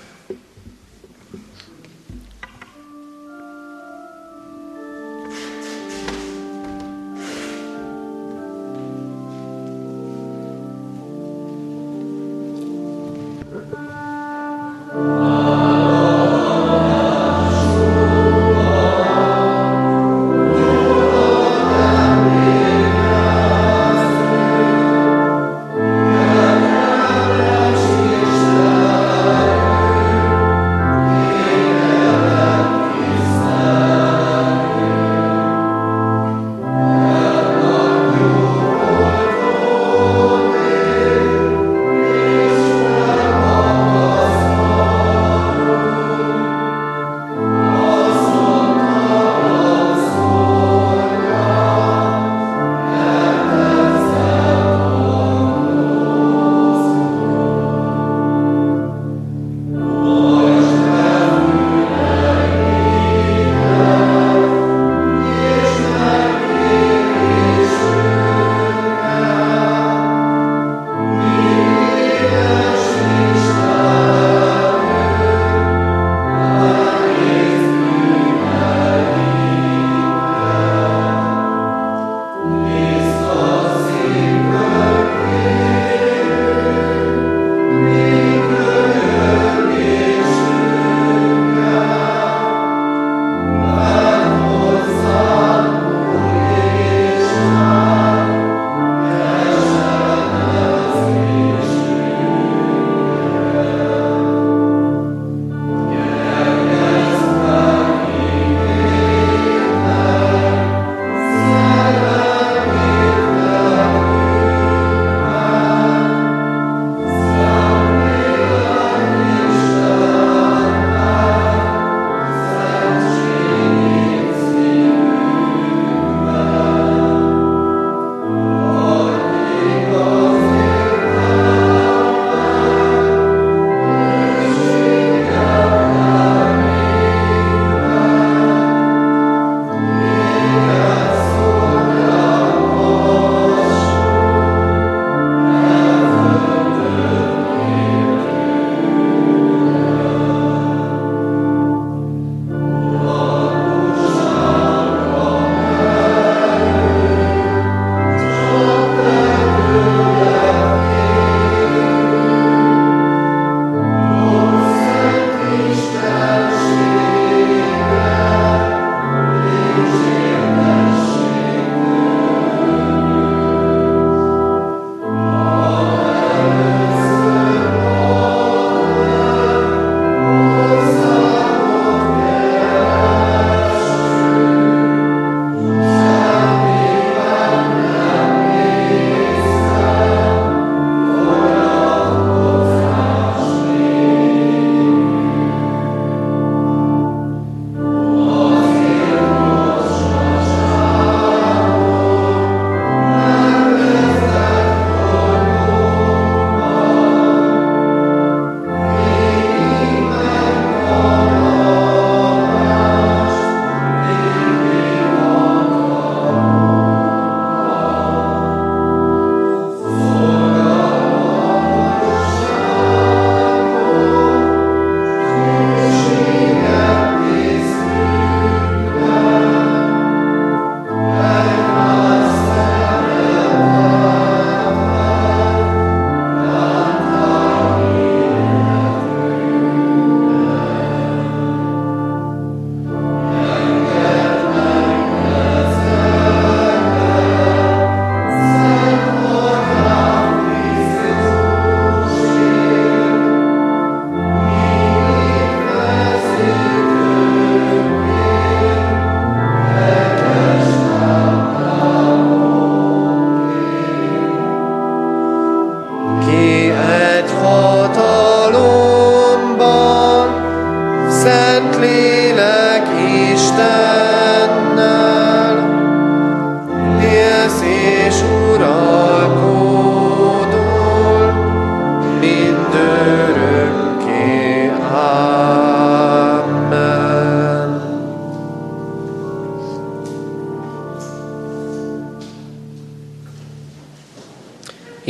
[14.96, 15.45] Amen.